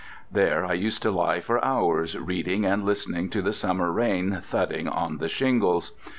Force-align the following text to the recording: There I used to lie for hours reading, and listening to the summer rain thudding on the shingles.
There 0.31 0.65
I 0.65 0.73
used 0.73 1.03
to 1.03 1.11
lie 1.11 1.41
for 1.41 1.63
hours 1.63 2.17
reading, 2.17 2.65
and 2.65 2.83
listening 2.83 3.29
to 3.29 3.41
the 3.43 3.53
summer 3.53 3.91
rain 3.91 4.39
thudding 4.41 4.87
on 4.87 5.17
the 5.19 5.29
shingles. 5.29 5.91